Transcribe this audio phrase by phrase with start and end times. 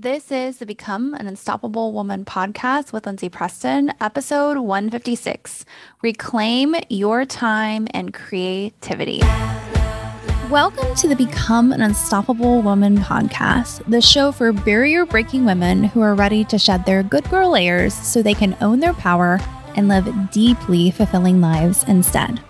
[0.00, 5.64] This is the Become an Unstoppable Woman podcast with Lindsay Preston, episode 156
[6.02, 9.18] Reclaim Your Time and Creativity.
[10.52, 16.00] Welcome to the Become an Unstoppable Woman podcast, the show for barrier breaking women who
[16.00, 19.40] are ready to shed their good girl layers so they can own their power
[19.74, 22.40] and live deeply fulfilling lives instead.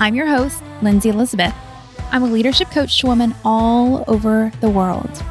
[0.00, 1.54] I'm your host, Lindsay Elizabeth.
[2.12, 5.24] I'm a leadership coach to women all over the world.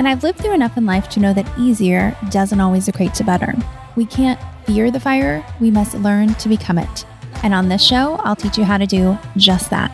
[0.00, 3.22] And I've lived through enough in life to know that easier doesn't always equate to
[3.22, 3.52] better.
[3.96, 7.04] We can't fear the fire, we must learn to become it.
[7.42, 9.92] And on this show, I'll teach you how to do just that.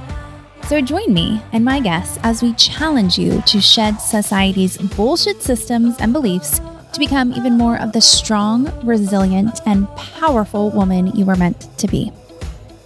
[0.68, 5.96] So join me and my guests as we challenge you to shed society's bullshit systems
[5.98, 6.60] and beliefs
[6.92, 11.88] to become even more of the strong, resilient, and powerful woman you were meant to
[11.88, 12.12] be.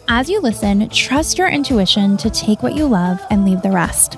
[0.08, 4.16] As you listen, trust your intuition to take what you love and leave the rest.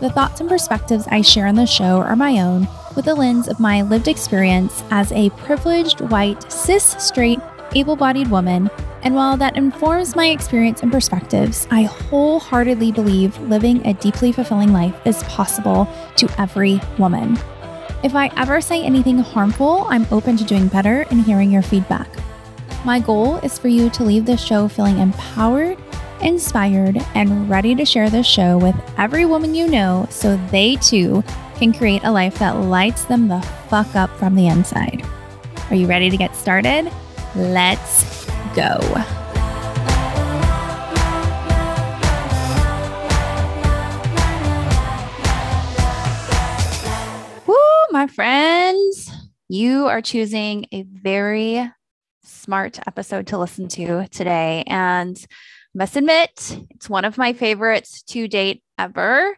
[0.00, 3.48] The thoughts and perspectives I share on the show are my own with the lens
[3.48, 7.38] of my lived experience as a privileged, white, cis, straight,
[7.74, 8.70] able bodied woman.
[9.02, 14.72] And while that informs my experience and perspectives, I wholeheartedly believe living a deeply fulfilling
[14.72, 17.38] life is possible to every woman.
[18.02, 22.08] If I ever say anything harmful, I'm open to doing better and hearing your feedback.
[22.86, 25.76] My goal is for you to leave this show feeling empowered
[26.22, 31.22] inspired, and ready to share this show with every woman you know so they too
[31.56, 35.04] can create a life that lights them the fuck up from the inside.
[35.70, 36.90] Are you ready to get started?
[37.36, 38.78] Let's go.
[47.46, 47.56] Woo,
[47.90, 49.10] my friends.
[49.48, 51.70] You are choosing a very
[52.22, 54.64] smart episode to listen to today.
[54.66, 55.24] And
[55.74, 59.36] must admit, it's one of my favorites to date ever.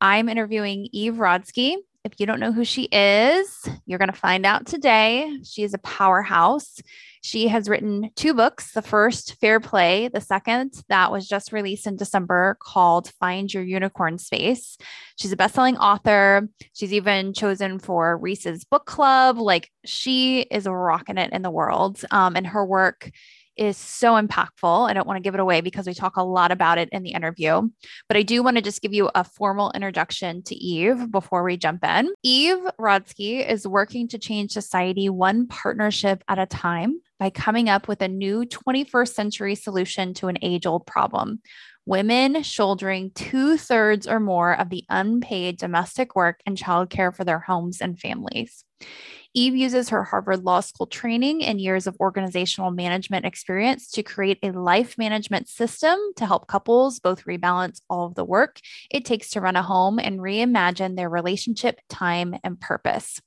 [0.00, 1.76] I'm interviewing Eve Rodsky.
[2.04, 5.38] If you don't know who she is, you're going to find out today.
[5.42, 6.78] She is a powerhouse.
[7.22, 8.72] She has written two books.
[8.72, 13.62] The first, Fair Play, the second, that was just released in December called Find Your
[13.62, 14.76] Unicorn Space.
[15.16, 16.46] She's a best-selling author.
[16.74, 19.38] She's even chosen for Reese's Book Club.
[19.38, 22.04] Like she is rocking it in the world.
[22.10, 23.10] Um, and her work
[23.56, 24.88] is so impactful.
[24.88, 27.02] I don't want to give it away because we talk a lot about it in
[27.02, 27.62] the interview,
[28.08, 31.56] but I do want to just give you a formal introduction to Eve before we
[31.56, 32.10] jump in.
[32.22, 37.88] Eve Rodsky is working to change society one partnership at a time by coming up
[37.88, 41.40] with a new 21st century solution to an age old problem.
[41.86, 47.40] Women shouldering two thirds or more of the unpaid domestic work and childcare for their
[47.40, 48.64] homes and families.
[49.34, 54.38] Eve uses her Harvard Law School training and years of organizational management experience to create
[54.42, 59.30] a life management system to help couples both rebalance all of the work it takes
[59.30, 63.20] to run a home and reimagine their relationship, time, and purpose.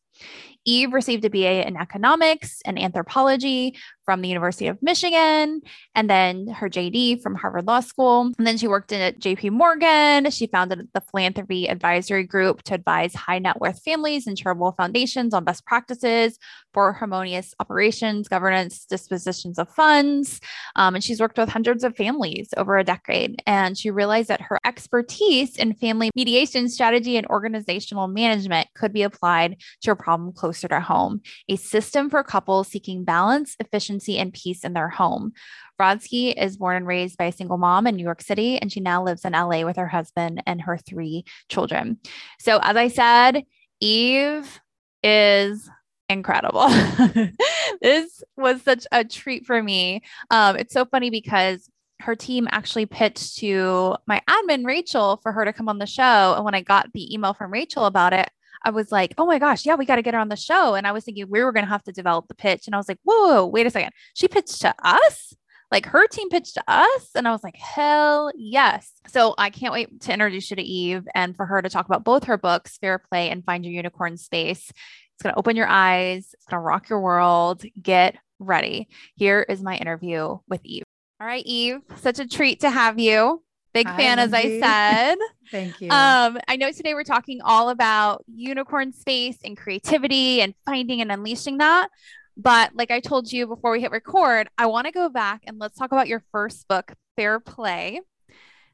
[0.66, 3.76] Eve received a BA in economics and anthropology
[4.08, 5.60] from the University of Michigan,
[5.94, 8.32] and then her JD from Harvard Law School.
[8.38, 10.32] And then she worked in at JP Morgan.
[10.32, 15.34] She founded the Philanthropy Advisory Group to advise high net worth families and charitable foundations
[15.34, 16.40] on best practices
[16.74, 20.40] for harmonious operations, governance, dispositions of funds.
[20.78, 23.44] Um, and she's worked with hundreds of families over a decade.
[23.46, 29.04] And she realized that her expertise in family mediation strategy and organizational management could be
[29.04, 31.20] applied to a problem closer to home,
[31.50, 35.34] a system for couples seeking balance, efficiency, and peace in their home.
[35.80, 38.80] Rodsky is born and raised by a single mom in New York City, and she
[38.80, 42.00] now lives in LA with her husband and her three children.
[42.40, 43.46] So, as I said,
[43.80, 44.60] Eve
[45.04, 45.70] is
[46.10, 46.68] incredible.
[47.82, 50.02] this was such a treat for me.
[50.32, 51.70] Um, it's so funny because
[52.00, 56.34] her team actually pitched to my admin, Rachel, for her to come on the show.
[56.36, 58.30] And when I got the email from Rachel about it,
[58.64, 60.76] I was like, oh my gosh, yeah, we got to get her on the show.
[60.76, 62.64] And I was thinking we were going to have to develop the pitch.
[62.66, 63.92] And I was like, whoa, wait a second.
[64.14, 65.34] She pitched to us?
[65.72, 67.10] Like her team pitched to us.
[67.16, 68.92] And I was like, hell yes.
[69.08, 72.04] So I can't wait to introduce you to Eve and for her to talk about
[72.06, 74.70] both her books, Fair Play and Find Your Unicorn Space.
[74.70, 77.64] It's going to open your eyes, it's going to rock your world.
[77.82, 78.88] Get ready.
[79.16, 80.84] Here is my interview with Eve.
[81.20, 83.42] All right, Eve, such a treat to have you.
[83.74, 84.38] Big Hi, fan, Lindsay.
[84.38, 85.18] as I said.
[85.52, 85.90] Thank you.
[85.90, 91.12] Um, I know today we're talking all about unicorn space and creativity and finding and
[91.12, 91.90] unleashing that.
[92.36, 95.58] But like I told you before we hit record, I want to go back and
[95.60, 98.02] let's talk about your first book, Fair Play.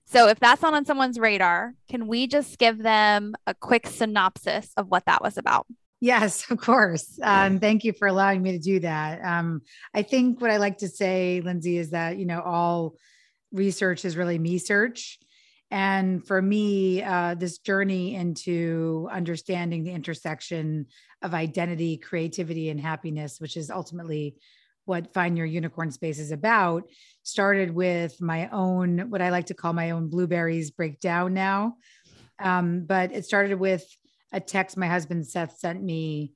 [0.05, 4.71] So if that's not on someone's radar, can we just give them a quick synopsis
[4.75, 5.65] of what that was about?
[6.01, 7.17] Yes, of course.
[7.23, 9.23] Um, thank you for allowing me to do that.
[9.23, 9.61] Um,
[9.93, 12.95] I think what I like to say, Lindsay, is that, you know, all
[13.53, 15.19] research is really me search.
[15.71, 20.87] And for me, uh, this journey into understanding the intersection
[21.21, 24.35] of identity, creativity, and happiness, which is ultimately
[24.85, 26.83] what Find Your Unicorn Space is about,
[27.23, 31.77] started with my own, what I like to call my own blueberries breakdown now.
[32.39, 33.85] Um, but it started with
[34.31, 36.33] a text my husband Seth sent me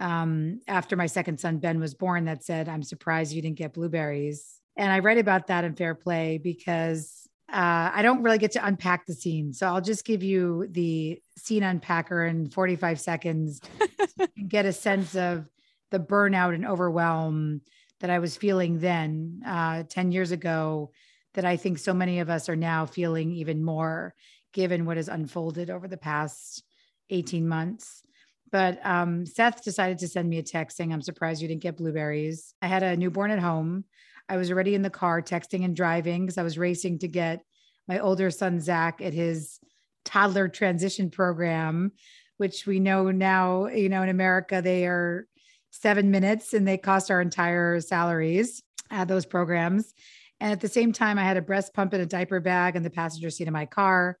[0.00, 3.74] um, after my second son Ben was born that said, I'm surprised you didn't get
[3.74, 4.60] blueberries.
[4.76, 8.66] And I write about that in Fair Play because uh, I don't really get to
[8.66, 9.52] unpack the scene.
[9.52, 13.60] So I'll just give you the scene unpacker in 45 seconds
[14.36, 15.48] and get a sense of
[15.90, 17.60] the burnout and overwhelm
[18.00, 20.90] that I was feeling then uh, 10 years ago
[21.34, 24.14] that I think so many of us are now feeling even more
[24.52, 26.62] given what has unfolded over the past
[27.10, 28.02] 18 months.
[28.50, 31.76] But um, Seth decided to send me a text saying, I'm surprised you didn't get
[31.76, 32.54] blueberries.
[32.62, 33.84] I had a newborn at home.
[34.28, 37.44] I was already in the car texting and driving because I was racing to get
[37.86, 39.60] my older son, Zach, at his
[40.04, 41.92] toddler transition program,
[42.36, 45.26] which we know now, you know, in America, they are
[45.70, 49.92] seven minutes and they cost our entire salaries at those programs.
[50.40, 52.82] And at the same time, I had a breast pump and a diaper bag in
[52.82, 54.18] the passenger seat of my car.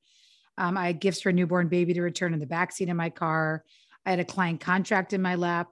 [0.56, 2.96] Um, I had gifts for a newborn baby to return in the back seat of
[2.96, 3.64] my car.
[4.06, 5.68] I had a client contract in my lap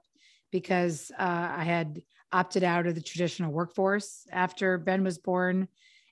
[0.51, 2.01] because uh, I had
[2.33, 5.67] opted out of the traditional workforce after Ben was born.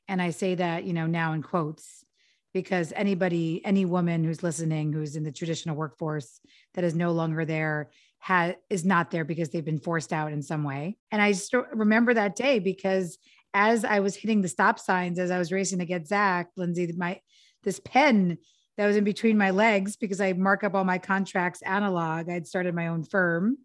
[0.08, 2.06] And I say that, you know, now in quotes,
[2.54, 6.40] because anybody, any woman who's listening, who's in the traditional workforce
[6.74, 7.90] that is no longer there,
[8.20, 10.98] has is not there because they've been forced out in some way.
[11.12, 11.34] And I
[11.74, 13.18] remember that day because
[13.54, 16.92] as I was hitting the stop signs, as I was racing to get Zach, Lindsay,
[16.96, 17.20] my
[17.64, 18.38] this pen
[18.78, 22.30] that was in between my legs because I mark up all my contracts analog.
[22.30, 23.58] I'd started my own firm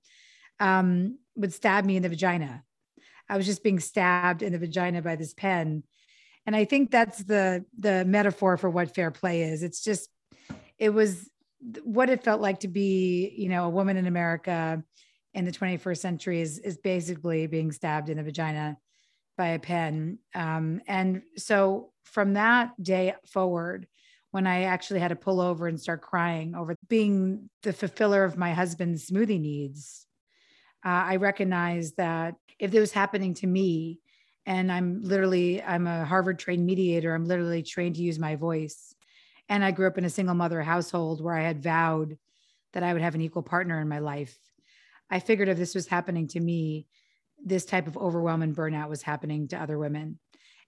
[0.60, 2.62] um, would stab me in the vagina.
[3.28, 5.82] I was just being stabbed in the vagina by this pen.
[6.46, 9.62] And I think that's the the metaphor for what fair play is.
[9.62, 10.08] It's just
[10.78, 11.28] it was
[11.82, 14.82] what it felt like to be, you know, a woman in America
[15.34, 18.76] in the 21st century is is basically being stabbed in the vagina
[19.36, 20.18] by a pen.
[20.34, 23.86] Um, and so from that day forward,
[24.30, 28.36] when I actually had to pull over and start crying over being the fulfiller of
[28.36, 30.05] my husband's smoothie needs,
[30.86, 33.98] uh, I recognize that if this was happening to me,
[34.46, 38.94] and I'm literally, I'm a Harvard trained mediator, I'm literally trained to use my voice.
[39.48, 42.16] And I grew up in a single mother household where I had vowed
[42.72, 44.38] that I would have an equal partner in my life.
[45.10, 46.86] I figured if this was happening to me,
[47.44, 50.20] this type of overwhelm and burnout was happening to other women.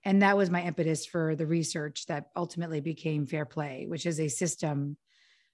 [0.05, 4.19] And that was my impetus for the research that ultimately became Fair Play, which is
[4.19, 4.97] a system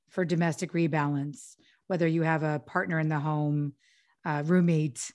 [0.08, 1.56] for domestic rebalance,
[1.86, 3.74] whether you have a partner in the home,
[4.24, 5.12] uh, roommates,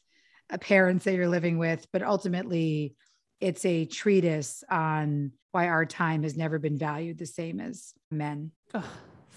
[0.52, 2.96] uh, parents that you're living with, but ultimately
[3.40, 8.52] it's a treatise on why our time has never been valued the same as men.
[8.74, 8.92] Oh,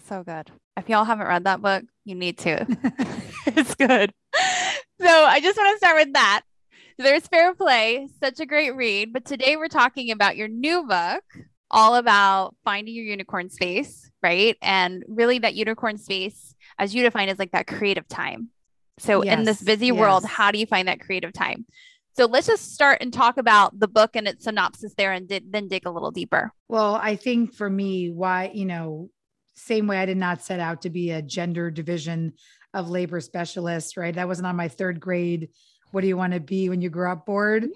[0.08, 0.50] so good.
[0.76, 2.66] If y'all haven't read that book, you need to.
[3.46, 4.12] it's good.
[5.00, 6.42] So I just want to start with that.
[6.98, 9.12] There's Fair Play, such a great read.
[9.12, 11.24] But today we're talking about your new book,
[11.70, 14.56] all about finding your unicorn space, right?
[14.60, 18.50] And really, that unicorn space, as you define, is like that creative time.
[18.98, 19.96] So yes, in this busy yes.
[19.96, 21.66] world, how do you find that creative time?
[22.14, 25.40] So let's just start and talk about the book and its synopsis there and di-
[25.48, 26.52] then dig a little deeper.
[26.68, 29.08] Well, I think for me, why, you know,
[29.54, 32.34] same way I did not set out to be a gender division
[32.74, 34.14] of labor specialist, right?
[34.14, 35.48] That wasn't on my third grade.
[35.90, 37.66] What do you want to be when you grow up board?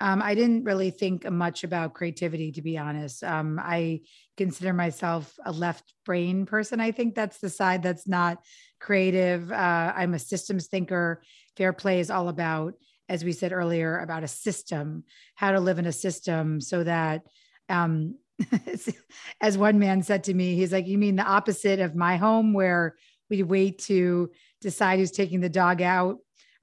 [0.00, 3.22] Um, I didn't really think much about creativity, to be honest.
[3.22, 4.00] Um, I
[4.36, 6.80] consider myself a left brain person.
[6.80, 8.38] I think that's the side that's not
[8.80, 9.50] creative.
[9.50, 11.22] Uh, I'm a systems thinker.
[11.56, 12.74] Fair play is all about,
[13.08, 17.22] as we said earlier, about a system, how to live in a system so that,
[17.68, 18.16] um,
[19.40, 22.52] as one man said to me, he's like, You mean the opposite of my home
[22.52, 22.96] where
[23.30, 26.18] we wait to decide who's taking the dog out,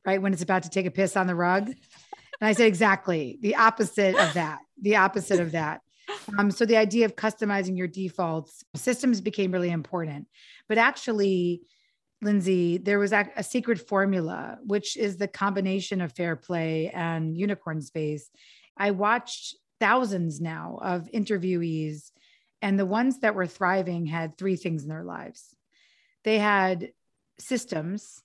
[0.06, 0.22] right?
[0.22, 1.68] When it's about to take a piss on the rug?
[1.68, 5.82] And I said, exactly the opposite of that, the opposite of that.
[6.38, 10.28] Um, so the idea of customizing your defaults systems became really important.
[10.68, 11.62] But actually,
[12.22, 17.36] Lindsay, there was a, a secret formula, which is the combination of fair play and
[17.36, 18.30] unicorn space.
[18.78, 22.12] I watched thousands now of interviewees,
[22.62, 25.56] and the ones that were thriving had three things in their lives.
[26.24, 26.92] They had
[27.40, 28.22] systems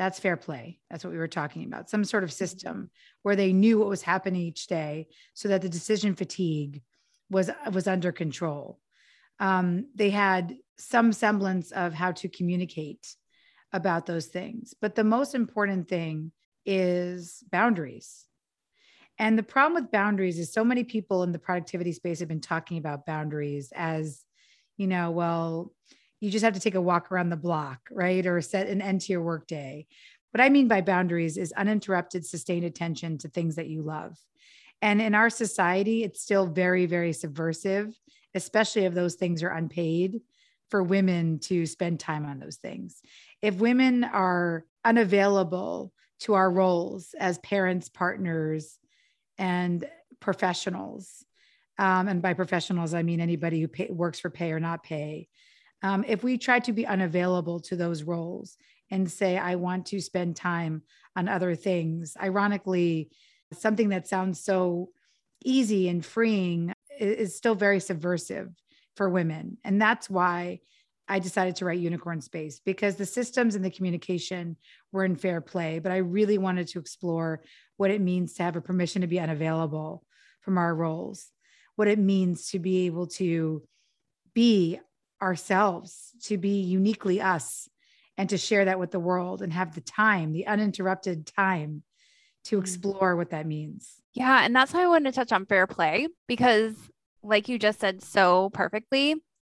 [0.00, 0.78] that's fair play.
[0.90, 1.90] That's what we were talking about.
[1.90, 2.88] Some sort of system
[3.20, 6.80] where they knew what was happening each day so that the decision fatigue
[7.30, 8.78] was was under control.
[9.38, 13.14] Um, they had some semblance of how to communicate
[13.72, 14.74] about those things.
[14.80, 16.32] But the most important thing
[16.66, 18.26] is boundaries.
[19.18, 22.40] And the problem with boundaries is so many people in the productivity space have been
[22.40, 24.24] talking about boundaries as,
[24.76, 25.72] you know, well,
[26.20, 28.26] you just have to take a walk around the block, right?
[28.26, 29.86] Or set an end to your workday.
[30.32, 34.16] what I mean by boundaries is uninterrupted, sustained attention to things that you love.
[34.82, 37.94] And in our society, it's still very, very subversive,
[38.34, 40.20] especially if those things are unpaid
[40.70, 43.02] for women to spend time on those things.
[43.42, 48.78] If women are unavailable to our roles as parents, partners,
[49.36, 49.84] and
[50.20, 51.24] professionals,
[51.78, 55.28] um, and by professionals, I mean anybody who pay, works for pay or not pay.
[55.82, 58.56] Um, if we try to be unavailable to those roles
[58.90, 60.82] and say, I want to spend time
[61.16, 63.10] on other things, ironically,
[63.52, 64.90] something that sounds so
[65.44, 68.50] easy and freeing is still very subversive
[68.96, 69.58] for women.
[69.64, 70.60] And that's why
[71.08, 74.56] I decided to write Unicorn Space because the systems and the communication
[74.92, 75.78] were in fair play.
[75.78, 77.42] But I really wanted to explore
[77.76, 80.04] what it means to have a permission to be unavailable
[80.42, 81.30] from our roles,
[81.76, 83.62] what it means to be able to
[84.34, 84.78] be
[85.20, 87.68] ourselves, to be uniquely us,
[88.16, 91.82] and to share that with the world and have the time, the uninterrupted time
[92.44, 92.60] to mm.
[92.60, 93.94] explore what that means.
[94.14, 94.44] Yeah.
[94.44, 96.74] And that's why I wanted to touch on fair play because,
[97.22, 99.14] like you just said so perfectly,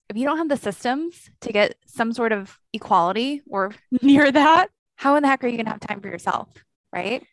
[0.09, 3.73] if you don't have the systems to get some sort of equality or
[4.03, 6.49] near that, how in the heck are you going to have time for yourself?
[6.93, 7.27] Right.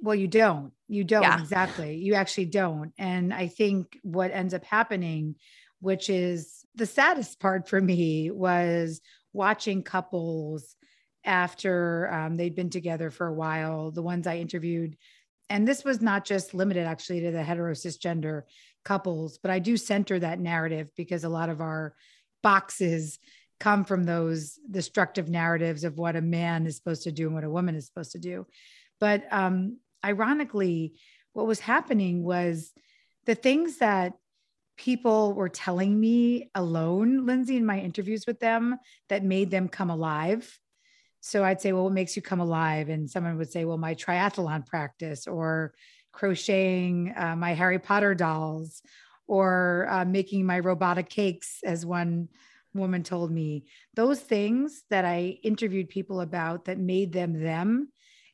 [0.00, 0.72] Well, you don't.
[0.88, 1.22] You don't.
[1.22, 1.40] Yeah.
[1.40, 1.96] Exactly.
[1.96, 2.92] You actually don't.
[2.98, 5.36] And I think what ends up happening,
[5.80, 9.00] which is the saddest part for me, was
[9.32, 10.76] watching couples
[11.24, 14.96] after um, they'd been together for a while, the ones I interviewed.
[15.50, 18.42] And this was not just limited actually to the hetero cisgender
[18.84, 21.94] couples, but I do center that narrative because a lot of our
[22.42, 23.18] boxes
[23.60, 27.44] come from those destructive narratives of what a man is supposed to do and what
[27.44, 28.46] a woman is supposed to do.
[29.00, 30.94] But um, ironically,
[31.32, 32.72] what was happening was
[33.26, 34.14] the things that
[34.76, 38.78] people were telling me alone, Lindsay, in my interviews with them
[39.08, 40.58] that made them come alive.
[41.26, 42.90] So I'd say, well, what makes you come alive?
[42.90, 45.72] And someone would say, well, my triathlon practice or
[46.12, 48.82] crocheting uh, my Harry Potter dolls
[49.26, 52.28] or uh, making my robotic cakes, as one
[52.74, 53.64] woman told me.
[53.94, 57.90] Those things that I interviewed people about that made them them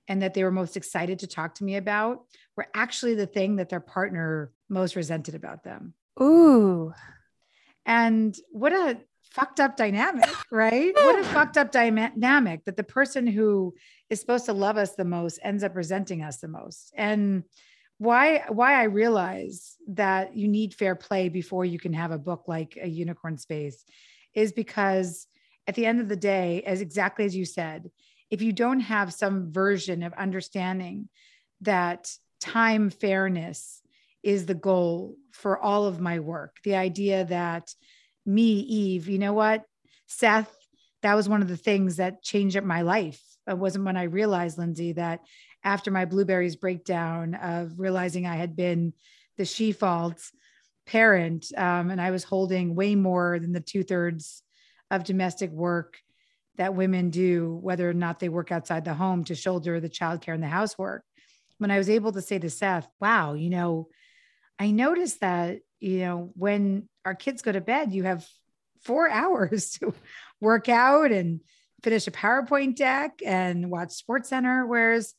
[0.09, 2.25] and that they were most excited to talk to me about
[2.56, 5.94] were actually the thing that their partner most resented about them.
[6.20, 6.92] Ooh.
[7.87, 8.99] And what a
[9.31, 10.93] fucked up dynamic, right?
[10.95, 13.75] what a fucked up dynamic that the person who
[14.09, 16.93] is supposed to love us the most ends up resenting us the most.
[16.97, 17.45] And
[17.99, 22.45] why why I realize that you need fair play before you can have a book
[22.47, 23.85] like a unicorn space
[24.35, 25.27] is because
[25.67, 27.91] at the end of the day, as exactly as you said,
[28.31, 31.09] if you don't have some version of understanding
[31.61, 32.11] that
[32.41, 33.83] time fairness
[34.23, 37.75] is the goal for all of my work, the idea that
[38.27, 39.65] me, Eve, you know what,
[40.07, 40.55] Seth,
[41.03, 43.23] that was one of the things that changed up my life.
[43.47, 45.21] It wasn't when I realized, Lindsay, that
[45.65, 48.93] after my blueberries breakdown of realizing I had been
[49.37, 50.21] the she fault
[50.87, 54.43] parent um, and I was holding way more than the two thirds
[54.91, 55.99] of domestic work
[56.57, 60.35] that women do, whether or not they work outside the home to shoulder the childcare
[60.35, 61.05] and the housework.
[61.59, 63.89] When I was able to say to Seth, wow, you know,
[64.61, 68.26] I noticed that, you know, when our kids go to bed, you have
[68.83, 69.95] four hours to
[70.40, 71.40] work out and
[71.83, 74.67] finish a PowerPoint deck and watch Sports Center.
[74.67, 75.14] Whereas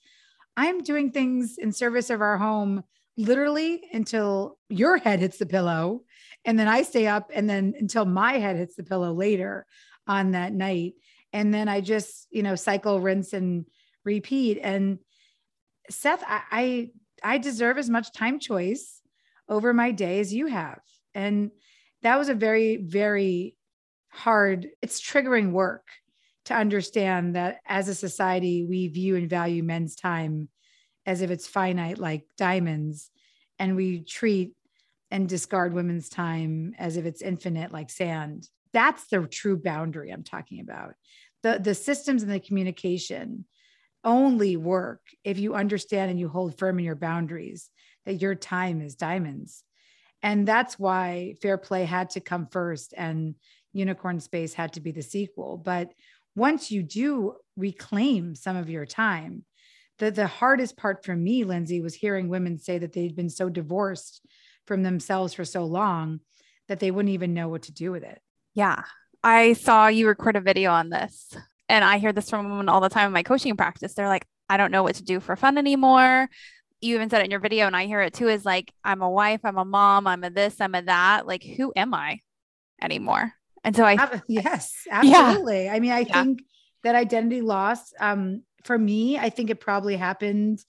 [0.55, 2.83] I'm doing things in service of our home
[3.17, 6.03] literally until your head hits the pillow.
[6.45, 9.65] And then I stay up and then until my head hits the pillow later
[10.07, 10.93] on that night
[11.33, 13.65] and then I just you know cycle, rinse, and
[14.03, 14.60] repeat.
[14.62, 15.00] And
[15.89, 16.89] Seth, I I,
[17.24, 19.00] I deserve as much time choice
[19.50, 20.79] over my day as you have,
[21.13, 21.51] and
[22.03, 23.55] that was a very very
[24.10, 24.67] hard.
[24.81, 25.88] It's triggering work
[26.45, 30.50] to understand that as a society we view and value men's time
[31.05, 33.10] as if it's finite like diamonds.
[33.60, 34.53] And we treat
[35.12, 38.48] and discard women's time as if it's infinite like sand.
[38.74, 40.93] That's the true boundary i'm talking about.
[41.43, 43.45] The the systems and the communication
[44.03, 47.69] only work if you understand and you hold firm in your boundaries
[48.05, 49.63] that your time is diamonds
[50.24, 53.36] and that's why fair play had to come first and
[53.74, 55.91] unicorn space had to be the sequel but
[56.36, 59.43] once you do reclaim some of your time
[60.00, 63.50] the, the hardest part for me lindsay was hearing women say that they'd been so
[63.50, 64.25] divorced
[64.65, 66.20] from themselves for so long
[66.67, 68.22] that they wouldn't even know what to do with it
[68.53, 68.84] yeah
[69.24, 71.36] I saw you record a video on this,
[71.70, 73.93] and I hear this from women all the time in my coaching practice.
[73.93, 76.27] They're like, I don't know what to do for fun anymore.
[76.81, 79.01] You even said it in your video, and I hear it too is like, I'm
[79.01, 81.27] a wife, I'm a mom, I'm a this, I'm a that.
[81.27, 82.19] Like, who am I
[82.81, 83.33] anymore?
[83.63, 85.65] And so I, yes, absolutely.
[85.65, 85.73] Yeah.
[85.73, 86.23] I mean, I yeah.
[86.23, 86.43] think
[86.83, 90.63] that identity loss um, for me, I think it probably happened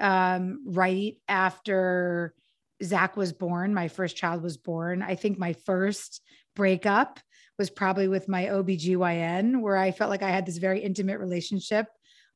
[0.00, 2.34] um, right after
[2.82, 3.74] Zach was born.
[3.74, 5.02] My first child was born.
[5.02, 6.22] I think my first
[6.56, 7.20] breakup
[7.58, 11.86] was probably with my OBGYN, where I felt like I had this very intimate relationship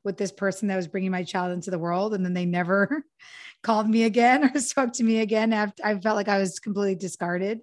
[0.05, 2.15] with this person that was bringing my child into the world.
[2.15, 3.05] And then they never
[3.63, 5.53] called me again or spoke to me again.
[5.53, 7.61] After I felt like I was completely discarded.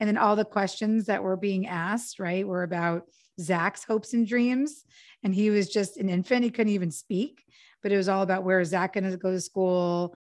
[0.00, 3.04] And then all the questions that were being asked, right, were about
[3.40, 4.84] Zach's hopes and dreams.
[5.22, 6.44] And he was just an infant.
[6.44, 7.44] He couldn't even speak,
[7.82, 10.14] but it was all about where is Zach going to go to school?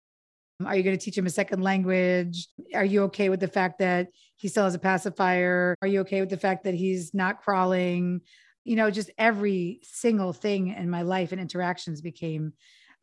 [0.65, 2.49] Are you going to teach him a second language?
[2.75, 5.75] Are you okay with the fact that he still has a pacifier?
[5.81, 8.21] Are you okay with the fact that he's not crawling?
[8.65, 12.53] You know, just every single thing in my life and interactions became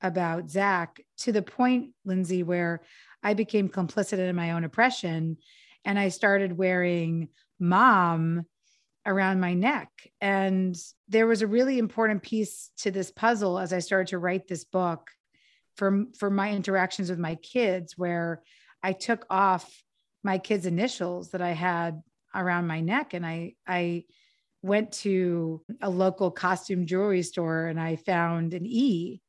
[0.01, 2.83] about Zach to the point, Lindsay, where
[3.23, 5.37] I became complicit in my own oppression
[5.83, 8.45] and I started wearing mom
[9.05, 9.89] around my neck.
[10.19, 10.75] And
[11.07, 14.65] there was a really important piece to this puzzle as I started to write this
[14.65, 15.07] book
[15.75, 18.43] for, for my interactions with my kids, where
[18.83, 19.81] I took off
[20.23, 22.01] my kids' initials that I had
[22.35, 23.13] around my neck.
[23.13, 24.03] And I, I
[24.61, 29.21] went to a local costume jewelry store and I found an E.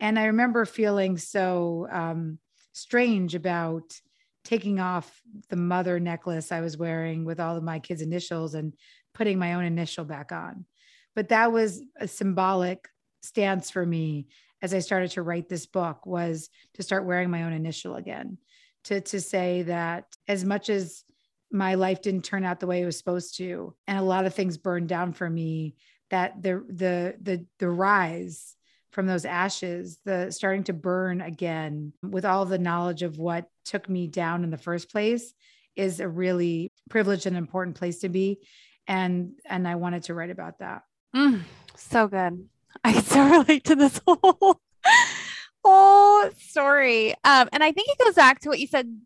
[0.00, 2.38] And I remember feeling so um,
[2.72, 4.00] strange about
[4.44, 8.74] taking off the mother necklace I was wearing with all of my kids' initials and
[9.14, 10.66] putting my own initial back on.
[11.14, 12.88] But that was a symbolic
[13.22, 14.26] stance for me
[14.60, 18.38] as I started to write this book was to start wearing my own initial again,
[18.84, 21.04] to, to say that as much as
[21.50, 24.34] my life didn't turn out the way it was supposed to, and a lot of
[24.34, 25.76] things burned down for me,
[26.10, 28.56] that the the the the rise
[28.92, 33.88] from those ashes, the starting to burn again with all the knowledge of what took
[33.88, 35.34] me down in the first place
[35.74, 38.38] is a really privileged and important place to be
[38.86, 40.82] and and i wanted to write about that.
[41.14, 41.42] Mm,
[41.76, 42.48] so good.
[42.84, 44.60] I so relate to this whole
[45.64, 47.12] whole story.
[47.24, 49.00] Um and i think it goes back to what you said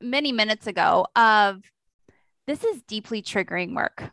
[0.00, 1.62] many minutes ago of
[2.46, 4.10] this is deeply triggering work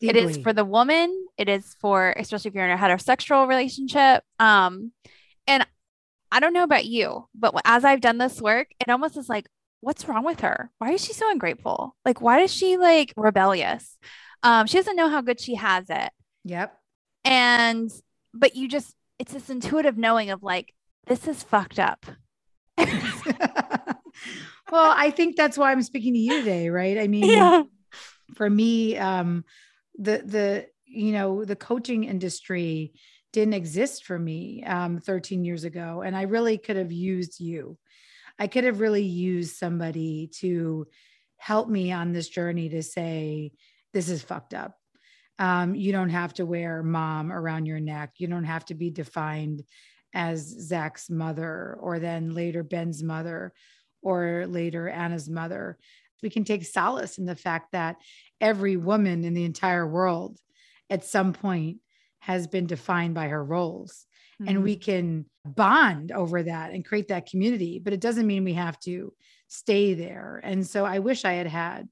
[0.00, 0.08] deeply.
[0.08, 4.22] it is for the woman it is for especially if you're in a heterosexual relationship
[4.38, 4.92] um
[5.46, 5.66] and
[6.30, 9.46] i don't know about you but as i've done this work it almost is like
[9.82, 10.70] what's wrong with her?
[10.78, 11.94] Why is she so ungrateful?
[12.04, 13.98] Like, why is she like rebellious?
[14.42, 16.10] Um, she doesn't know how good she has it.
[16.44, 16.72] Yep.
[17.24, 17.90] And,
[18.32, 20.72] but you just, it's this intuitive knowing of like,
[21.06, 22.06] this is fucked up.
[24.72, 26.98] well, I think that's why I'm speaking to you today, right?
[26.98, 27.62] I mean, yeah.
[28.34, 29.44] for me, um,
[29.96, 32.92] the, the, you know, the coaching industry
[33.32, 36.02] didn't exist for me um, 13 years ago.
[36.04, 37.78] And I really could have used you
[38.38, 40.86] I could have really used somebody to
[41.36, 43.52] help me on this journey to say,
[43.92, 44.76] this is fucked up.
[45.38, 48.14] Um, you don't have to wear mom around your neck.
[48.18, 49.62] You don't have to be defined
[50.14, 53.52] as Zach's mother or then later Ben's mother
[54.02, 55.78] or later Anna's mother.
[56.22, 57.96] We can take solace in the fact that
[58.40, 60.38] every woman in the entire world
[60.90, 61.78] at some point
[62.20, 64.06] has been defined by her roles
[64.40, 64.48] mm-hmm.
[64.48, 68.54] and we can bond over that and create that community but it doesn't mean we
[68.54, 69.12] have to
[69.48, 71.88] stay there and so i wish i had had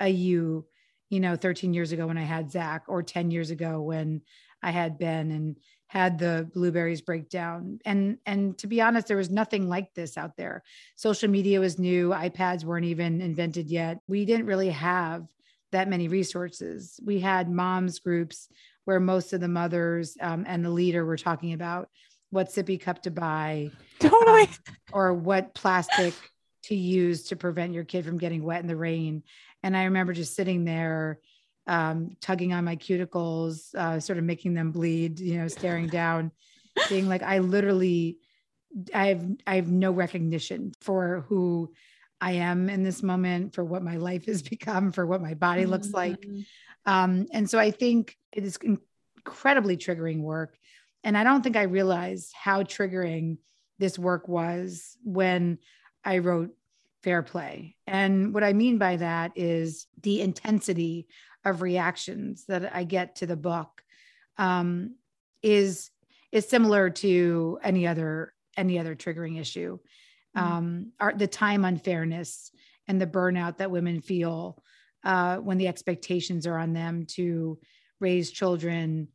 [0.00, 0.64] a you
[1.10, 4.20] you know 13 years ago when i had zach or 10 years ago when
[4.62, 5.56] i had ben and
[5.92, 7.78] had the blueberries break down.
[7.84, 10.62] And and to be honest there was nothing like this out there.
[10.96, 12.08] Social media was new.
[12.08, 13.98] ipads weren't even invented yet.
[14.08, 15.26] We didn't really have
[15.70, 16.98] that many resources.
[17.04, 18.48] We had moms groups
[18.86, 21.90] where most of the mothers um, and the leader were talking about
[22.30, 24.44] what sippy cup to buy totally.
[24.44, 24.46] uh,
[24.94, 26.14] or what plastic
[26.62, 29.24] to use to prevent your kid from getting wet in the rain.
[29.62, 31.18] And i remember just sitting there
[31.66, 36.32] um, tugging on my cuticles uh, sort of making them bleed you know staring down
[36.88, 38.18] being like i literally
[38.94, 41.72] i have i have no recognition for who
[42.20, 45.66] i am in this moment for what my life has become for what my body
[45.66, 45.96] looks mm-hmm.
[45.96, 46.26] like
[46.84, 50.56] um, and so I think it is incredibly triggering work.
[51.04, 53.38] And I don't think I realized how triggering
[53.78, 55.58] this work was when
[56.04, 56.50] I wrote
[57.02, 57.76] Fair Play.
[57.86, 61.06] And what I mean by that is the intensity
[61.44, 63.82] of reactions that I get to the book
[64.38, 64.96] um,
[65.42, 65.90] is
[66.30, 69.78] is similar to any other any other triggering issue.
[70.36, 70.52] Mm-hmm.
[70.52, 72.50] Um, our, the time unfairness
[72.88, 74.62] and the burnout that women feel
[75.04, 77.58] uh, when the expectations are on them to
[78.00, 79.08] raise children,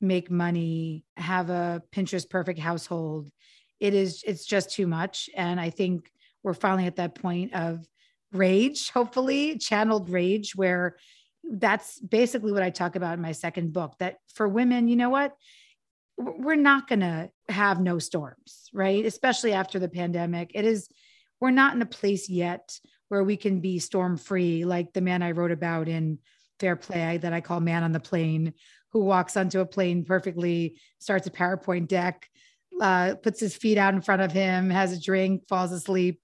[0.00, 3.30] make money, have a Pinterest perfect household.
[3.78, 5.28] It is, it's just too much.
[5.36, 6.10] And I think
[6.42, 7.86] we're finally at that point of
[8.32, 10.96] rage, hopefully, channeled rage, where
[11.44, 15.10] that's basically what I talk about in my second book that for women, you know
[15.10, 15.34] what?
[16.20, 19.04] we're not going to have no storms, right?
[19.04, 20.52] Especially after the pandemic.
[20.54, 20.88] It is,
[21.40, 25.22] we're not in a place yet where we can be storm free, like the man
[25.22, 26.18] I wrote about in
[26.58, 28.52] Fair Play that I call Man on the Plane,
[28.92, 32.28] who walks onto a plane perfectly, starts a PowerPoint deck,
[32.80, 36.20] uh, puts his feet out in front of him, has a drink, falls asleep,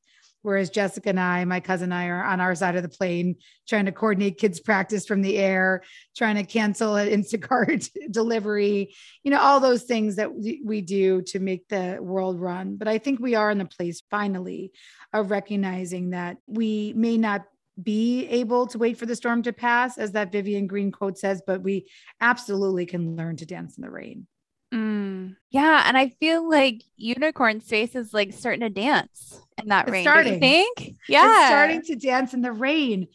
[0.47, 3.35] Whereas Jessica and I, my cousin and I, are on our side of the plane
[3.69, 5.83] trying to coordinate kids' practice from the air,
[6.17, 11.41] trying to cancel an Instacart delivery, you know, all those things that we do to
[11.41, 12.77] make the world run.
[12.77, 14.71] But I think we are in the place finally
[15.13, 17.43] of recognizing that we may not
[17.83, 21.43] be able to wait for the storm to pass, as that Vivian Greene quote says,
[21.45, 24.29] but we absolutely can learn to dance in the rain.
[24.73, 29.87] Mm, yeah, and I feel like Unicorn Space is like starting to dance in that
[29.87, 30.05] it's rain.
[30.05, 30.35] Starting.
[30.35, 30.97] You think?
[31.09, 33.09] Yeah, it's starting to dance in the rain,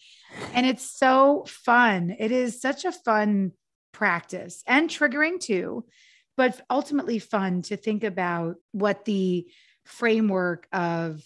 [0.53, 2.15] and it's so fun.
[2.17, 3.51] It is such a fun
[3.91, 5.85] practice and triggering too,
[6.37, 9.47] but ultimately fun to think about what the
[9.85, 11.23] framework of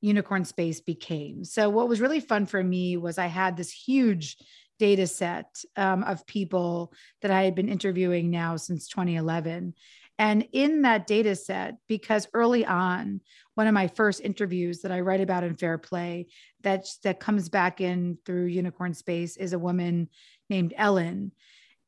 [0.00, 1.44] Unicorn Space became.
[1.44, 4.36] So, what was really fun for me was I had this huge
[4.78, 5.46] data set
[5.76, 9.74] um, of people that I had been interviewing now since 2011.
[10.18, 13.20] And in that data set, because early on,
[13.54, 16.28] one of my first interviews that I write about in Fair Play
[16.62, 20.08] that, that comes back in through Unicorn Space is a woman
[20.48, 21.32] named Ellen.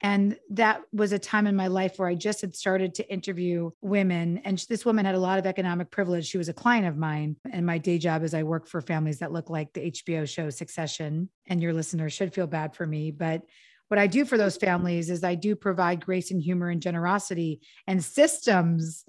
[0.01, 3.71] And that was a time in my life where I just had started to interview
[3.81, 4.39] women.
[4.45, 6.27] And this woman had a lot of economic privilege.
[6.27, 7.37] She was a client of mine.
[7.51, 10.51] And my day job is I work for families that look like the HBO show
[10.51, 11.31] Succession.
[11.47, 13.13] And your listeners should feel bad for me.
[13.13, 13.45] But
[13.89, 17.63] what I do for those families is I do provide grace and humor and generosity
[17.87, 19.05] and systems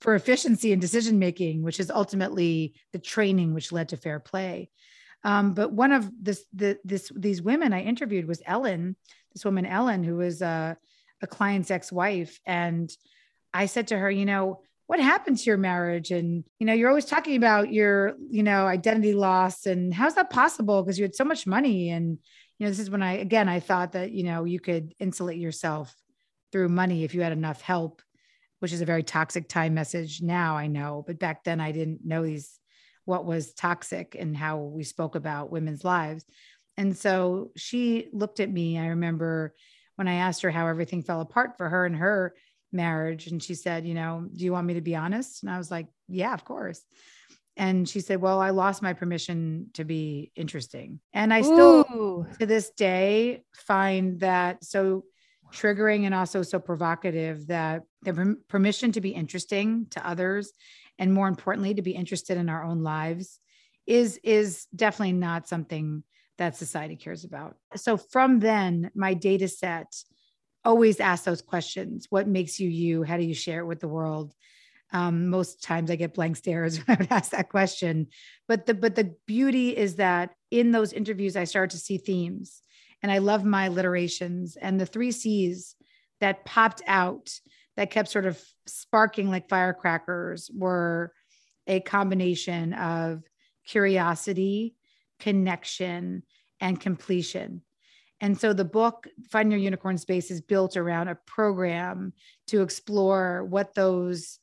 [0.00, 4.70] for efficiency and decision making, which is ultimately the training which led to fair play.
[5.22, 8.96] Um, but one of this, the, this, these women I interviewed was Ellen,
[9.32, 10.76] this woman, Ellen, who was a,
[11.22, 12.38] a client's ex-wife.
[12.44, 12.90] And
[13.52, 16.10] I said to her, you know, what happened to your marriage?
[16.10, 20.28] And, you know, you're always talking about your, you know, identity loss and how's that
[20.28, 20.82] possible?
[20.82, 21.88] Because you had so much money.
[21.88, 22.18] And,
[22.58, 25.38] you know, this is when I, again, I thought that, you know, you could insulate
[25.38, 25.94] yourself
[26.52, 28.02] through money if you had enough help,
[28.64, 31.04] which is a very toxic time message now, I know.
[31.06, 32.58] But back then I didn't know these
[33.04, 36.24] what was toxic and how we spoke about women's lives.
[36.78, 38.78] And so she looked at me.
[38.78, 39.52] I remember
[39.96, 42.34] when I asked her how everything fell apart for her and her
[42.72, 43.26] marriage.
[43.26, 45.42] And she said, You know, do you want me to be honest?
[45.42, 46.82] And I was like, Yeah, of course.
[47.58, 51.00] And she said, Well, I lost my permission to be interesting.
[51.12, 52.26] And I still, Ooh.
[52.40, 55.04] to this day, find that so
[55.54, 60.52] triggering and also so provocative that the permission to be interesting to others
[60.98, 63.40] and more importantly to be interested in our own lives
[63.86, 66.02] is is definitely not something
[66.38, 67.56] that society cares about.
[67.76, 69.94] So from then my data set
[70.64, 72.06] always ask those questions.
[72.10, 73.02] What makes you you?
[73.02, 74.34] How do you share it with the world?
[74.92, 78.08] Um, most times i get blank stares when i would ask that question.
[78.48, 82.62] But the but the beauty is that in those interviews i start to see themes
[83.04, 85.76] and i love my alliterations and the three c's
[86.20, 87.30] that popped out
[87.76, 91.12] that kept sort of sparking like firecrackers were
[91.66, 93.22] a combination of
[93.66, 94.74] curiosity,
[95.18, 96.22] connection,
[96.60, 97.62] and completion.
[98.20, 102.12] And so the book, Find Your Unicorn Space, is built around a program
[102.48, 104.38] to explore what those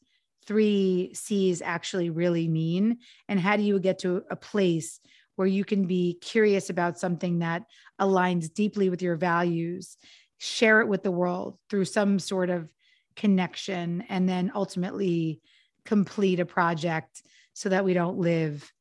[0.46, 2.98] three C's actually really mean.
[3.28, 5.00] And how do you get to a place
[5.36, 7.64] where you can be curious about something that
[8.00, 9.98] aligns deeply with your values,
[10.38, 12.72] share it with the world through some sort of
[13.16, 15.42] connection and then ultimately
[15.86, 18.72] complete a project so that we don't live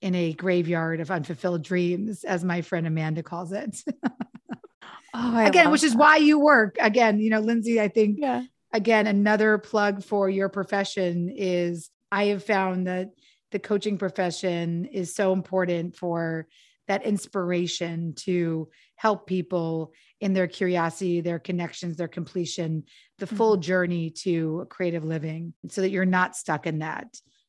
[0.00, 3.76] in a graveyard of unfulfilled dreams, as my friend Amanda calls it.
[5.14, 6.76] oh, again, which is why you work.
[6.80, 8.42] Again, you know, Lindsay, I think, yeah.
[8.72, 13.10] again, another plug for your profession is I have found that
[13.50, 16.46] the coaching profession is so important for
[16.88, 22.82] that inspiration to help people in their curiosity, their connections, their completion,
[23.18, 23.62] the full mm-hmm.
[23.62, 27.06] journey to creative living so that you're not stuck in that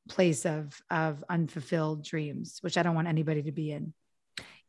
[0.08, 3.94] place of of unfulfilled dreams, which I don't want anybody to be in.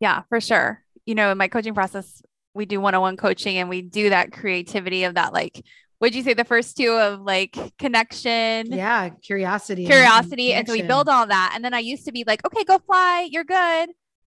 [0.00, 0.82] Yeah, for sure.
[1.06, 2.22] You know, in my coaching process,
[2.54, 5.64] we do one-on-one coaching and we do that creativity of that like
[6.02, 10.74] would you say the first two of like connection yeah curiosity curiosity and, and, so
[10.74, 13.44] we build all that and then i used to be like okay go fly you're
[13.44, 13.88] good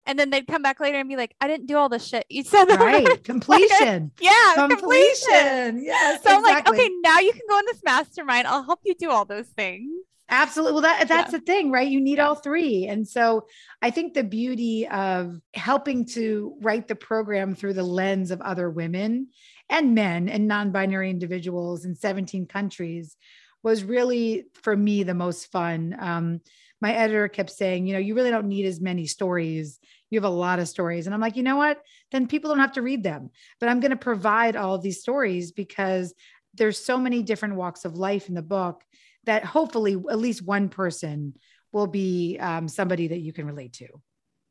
[0.06, 2.24] and then they'd come back later and be like, I didn't do all the shit
[2.28, 2.66] you said.
[2.76, 3.24] Right.
[3.24, 4.12] Completion.
[4.20, 4.52] yeah.
[4.54, 4.78] Completion.
[4.78, 5.84] completion.
[5.84, 6.22] Yes.
[6.22, 6.38] So exactly.
[6.38, 8.46] I'm like, okay, now you can go in this mastermind.
[8.46, 9.90] I'll help you do all those things.
[10.28, 10.72] Absolutely.
[10.74, 11.38] Well, that, that's yeah.
[11.38, 11.88] the thing, right?
[11.88, 12.86] You need all three.
[12.86, 13.46] And so
[13.80, 18.68] I think the beauty of helping to write the program through the lens of other
[18.68, 19.28] women
[19.68, 23.16] and men and non-binary individuals in 17 countries
[23.62, 25.96] was really for me the most fun.
[25.98, 26.40] Um,
[26.80, 29.80] my editor kept saying, you know, you really don't need as many stories.
[30.10, 31.06] You have a lot of stories.
[31.06, 31.80] And I'm like, you know what?
[32.12, 33.30] Then people don't have to read them.
[33.58, 36.14] But I'm going to provide all these stories because
[36.54, 38.82] there's so many different walks of life in the book
[39.24, 41.34] that hopefully at least one person
[41.72, 43.88] will be um, somebody that you can relate to.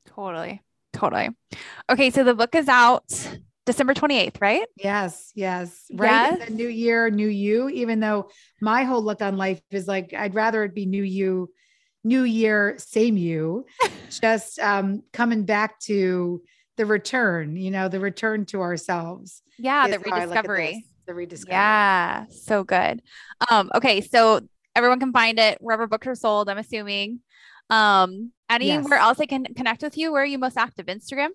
[0.07, 0.61] Totally.
[0.93, 1.29] Totally.
[1.89, 2.09] Okay.
[2.09, 3.29] So the book is out
[3.65, 4.65] December 28th, right?
[4.77, 5.85] Yes, yes.
[5.91, 6.37] Right.
[6.37, 6.47] Yes.
[6.47, 8.29] The new year, new you, even though
[8.61, 11.51] my whole look on life is like, I'd rather it be new you,
[12.03, 13.65] new year, same you,
[14.21, 16.43] just um, coming back to
[16.77, 19.41] the return, you know, the return to ourselves.
[19.57, 19.87] Yeah.
[19.87, 20.85] The rediscovery.
[21.07, 21.53] The rediscovery.
[21.53, 22.25] Yeah.
[22.29, 23.01] So good.
[23.49, 24.01] Um, okay.
[24.01, 24.41] So
[24.75, 27.21] everyone can find it wherever books are sold, I'm assuming.
[27.69, 29.01] Um, anywhere yes.
[29.01, 30.11] else I can connect with you?
[30.11, 30.85] Where are you most active?
[30.85, 31.29] Instagram?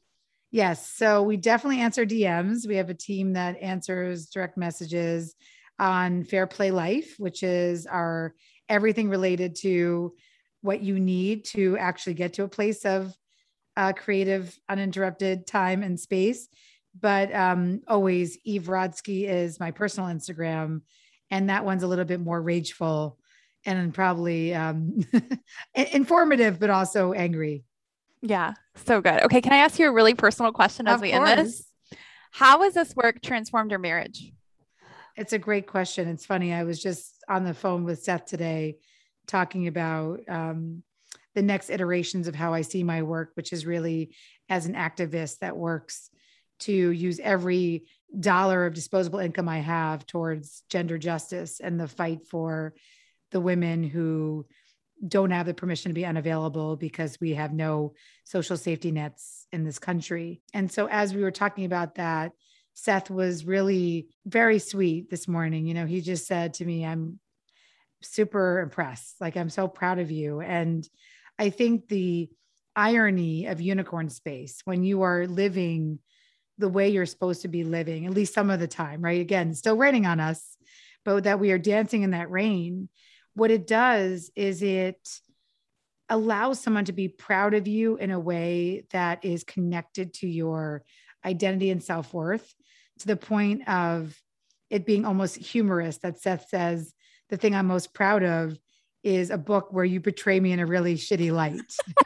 [0.50, 0.90] Yes.
[0.90, 2.66] So we definitely answer DMs.
[2.66, 5.34] We have a team that answers direct messages
[5.78, 8.34] on Fair Play Life, which is our
[8.68, 10.14] everything related to
[10.62, 13.14] what you need to actually get to a place of
[13.76, 16.48] uh, creative, uninterrupted time and space.
[16.98, 20.82] But um, always, Eve Rodsky is my personal Instagram,
[21.30, 23.18] and that one's a little bit more rageful
[23.64, 25.04] and probably um,
[25.74, 27.64] informative, but also angry.
[28.22, 29.22] Yeah, so good.
[29.24, 31.30] Okay, can I ask you a really personal question as of we course.
[31.30, 31.64] end this?
[32.32, 34.32] How has this work transformed your marriage?
[35.16, 36.08] It's a great question.
[36.08, 36.52] It's funny.
[36.52, 38.76] I was just on the phone with Seth today
[39.26, 40.82] talking about um,
[41.34, 44.14] the next iterations of how I see my work, which is really
[44.48, 46.10] as an activist that works
[46.60, 47.86] to use every
[48.18, 52.74] dollar of disposable income I have towards gender justice and the fight for
[53.30, 54.46] the women who
[55.06, 59.64] don't have the permission to be unavailable because we have no social safety nets in
[59.64, 60.42] this country.
[60.52, 62.32] And so, as we were talking about that,
[62.74, 65.66] Seth was really very sweet this morning.
[65.66, 67.18] You know, he just said to me, I'm
[68.02, 69.20] super impressed.
[69.20, 70.40] Like, I'm so proud of you.
[70.40, 70.86] And
[71.38, 72.30] I think the
[72.76, 75.98] irony of unicorn space when you are living
[76.58, 79.20] the way you're supposed to be living, at least some of the time, right?
[79.20, 80.56] Again, still raining on us,
[81.04, 82.88] but that we are dancing in that rain
[83.40, 85.00] what it does is it
[86.10, 90.84] allows someone to be proud of you in a way that is connected to your
[91.24, 92.54] identity and self-worth
[92.98, 94.14] to the point of
[94.68, 96.92] it being almost humorous that Seth says
[97.30, 98.58] the thing I'm most proud of
[99.02, 101.62] is a book where you betray me in a really shitty light.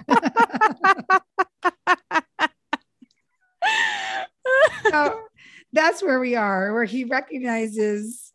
[4.89, 5.21] so
[5.73, 8.31] that's where we are, where he recognizes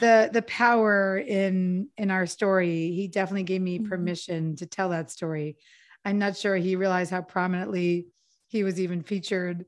[0.00, 3.88] the the power in in our story he definitely gave me mm-hmm.
[3.88, 5.56] permission to tell that story.
[6.04, 8.06] I'm not sure he realized how prominently
[8.46, 9.66] he was even featured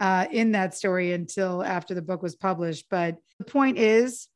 [0.00, 2.86] uh, in that story until after the book was published.
[2.90, 4.28] But the point is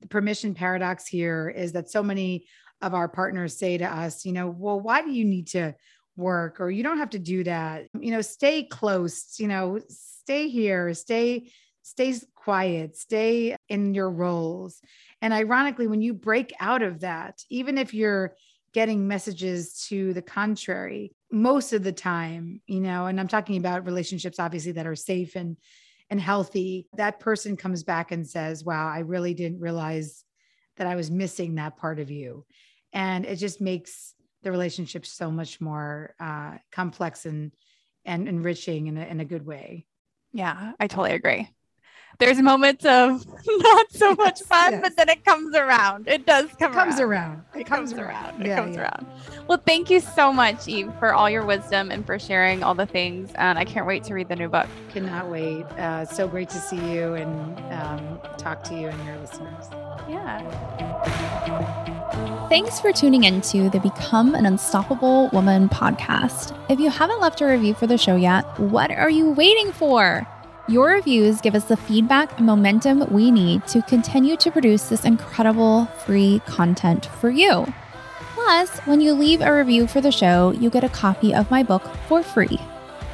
[0.00, 2.46] the permission paradox here is that so many
[2.82, 5.74] of our partners say to us you know well why do you need to
[6.16, 7.86] work or you don't have to do that?
[7.98, 11.50] You know stay close you know stay here stay
[11.82, 12.14] stay
[12.46, 14.80] quiet, stay in your roles.
[15.20, 18.36] And ironically, when you break out of that, even if you're
[18.72, 23.84] getting messages to the contrary, most of the time, you know, and I'm talking about
[23.84, 25.56] relationships obviously that are safe and
[26.08, 30.22] and healthy, that person comes back and says, "Wow, I really didn't realize
[30.76, 32.46] that I was missing that part of you."
[32.92, 37.50] And it just makes the relationship so much more uh, complex and
[38.04, 39.84] and enriching in a, in a good way.
[40.32, 41.48] Yeah, I totally agree
[42.18, 44.80] there's moments of not so much fun, yes.
[44.82, 46.08] but then it comes around.
[46.08, 46.72] It does come.
[46.72, 47.10] It comes around.
[47.10, 47.44] around.
[47.54, 48.40] It, it comes, comes around.
[48.40, 48.46] around.
[48.46, 48.82] It comes yeah.
[48.82, 49.06] around.
[49.48, 52.86] Well, thank you so much, Eve, for all your wisdom and for sharing all the
[52.86, 53.30] things.
[53.36, 54.66] And I can't wait to read the new book.
[54.90, 55.64] Cannot wait.
[55.78, 59.66] Uh, so great to see you and um, talk to you and your listeners.
[60.08, 60.42] Yeah.
[62.48, 66.56] Thanks for tuning into the Become an Unstoppable Woman podcast.
[66.70, 70.26] If you haven't left a review for the show yet, what are you waiting for?
[70.68, 75.04] Your reviews give us the feedback and momentum we need to continue to produce this
[75.04, 77.72] incredible free content for you.
[78.34, 81.62] Plus, when you leave a review for the show, you get a copy of my
[81.62, 82.58] book for free.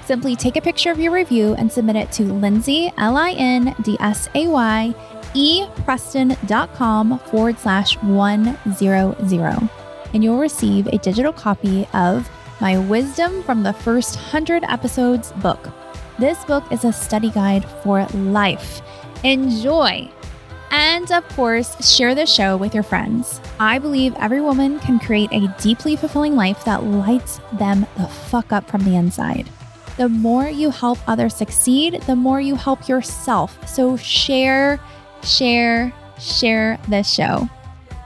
[0.06, 3.74] Simply take a picture of your review and submit it to Lindsay, L I N
[3.82, 4.94] D S A Y,
[5.34, 9.68] E Preston.com forward slash 100.
[10.14, 12.30] And you'll receive a digital copy of
[12.62, 15.68] my Wisdom from the First 100 Episodes book
[16.22, 18.80] this book is a study guide for life.
[19.24, 20.08] Enjoy!
[20.70, 23.40] And of course, share the show with your friends.
[23.58, 28.52] I believe every woman can create a deeply fulfilling life that lights them the fuck
[28.52, 29.50] up from the inside.
[29.96, 33.68] The more you help others succeed, the more you help yourself.
[33.68, 34.78] So share,
[35.24, 37.48] share, share this show.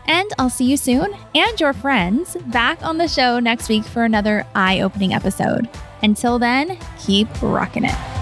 [0.06, 4.04] And I'll see you soon and your friends back on the show next week for
[4.04, 5.68] another eye opening episode.
[6.02, 8.15] Until then, keep rocking it.